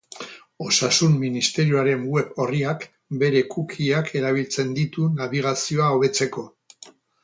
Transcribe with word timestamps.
Osasun 0.67 1.11
Ministerioaren 1.23 2.07
web 2.15 2.41
orriak 2.47 2.87
bere 3.25 3.45
cookie-ak 3.55 4.13
erabiltzen 4.25 4.77
ditu 4.83 5.09
nabigazioa 5.23 5.97
hobetzeko. 5.97 6.53